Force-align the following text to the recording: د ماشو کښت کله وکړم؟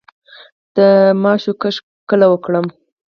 د 0.75 0.77
ماشو 1.23 1.53
کښت 1.61 1.83
کله 2.09 2.25
وکړم؟ 2.29 2.65